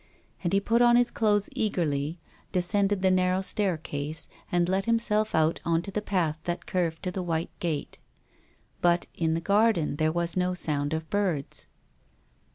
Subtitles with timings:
[0.43, 2.17] And he put on his clothes eagerly,
[2.51, 7.11] descended the narrow staircase, and let himself out on to the path that curved to
[7.11, 7.99] the white gate.
[8.81, 11.67] But, in the garden there was no sound of birds.